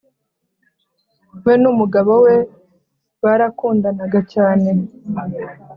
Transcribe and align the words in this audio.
we 1.43 1.53
nu 1.61 1.71
mugabo 1.79 2.13
we 2.25 2.35
barakundanaga 3.23 4.19
cyane 4.33 4.69